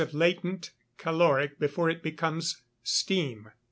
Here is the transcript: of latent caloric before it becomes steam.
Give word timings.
of 0.01 0.15
latent 0.15 0.71
caloric 0.97 1.59
before 1.59 1.87
it 1.87 2.01
becomes 2.01 2.63
steam. 2.81 3.51